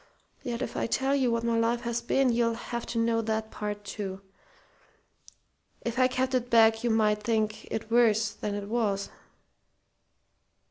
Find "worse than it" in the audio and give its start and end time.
7.91-8.67